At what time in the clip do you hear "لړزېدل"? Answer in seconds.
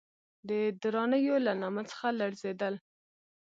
2.19-2.73